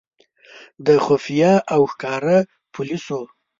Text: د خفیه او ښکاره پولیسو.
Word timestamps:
د 0.85 0.87
خفیه 1.05 1.53
او 1.73 1.81
ښکاره 1.91 2.37
پولیسو. 2.73 3.19